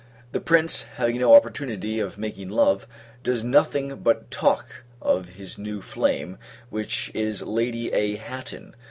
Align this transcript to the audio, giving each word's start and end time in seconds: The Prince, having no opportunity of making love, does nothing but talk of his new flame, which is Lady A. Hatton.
The 0.31 0.39
Prince, 0.41 0.85
having 0.95 1.19
no 1.19 1.35
opportunity 1.35 1.99
of 1.99 2.17
making 2.17 2.49
love, 2.49 2.87
does 3.21 3.43
nothing 3.43 3.97
but 3.97 4.31
talk 4.31 4.83
of 4.99 5.27
his 5.37 5.59
new 5.59 5.79
flame, 5.79 6.39
which 6.71 7.11
is 7.13 7.43
Lady 7.43 7.93
A. 7.93 8.15
Hatton. 8.15 8.75